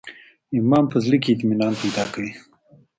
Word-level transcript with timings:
ایمان 0.55 0.83
په 0.91 0.97
زړه 1.05 1.17
کي 1.23 1.29
اطمینان 1.31 1.73
پیدا 1.81 2.03
کوي. 2.13 2.31